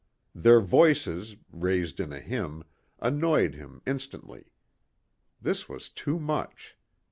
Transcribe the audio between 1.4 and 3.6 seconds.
raised in a hymn, annoyed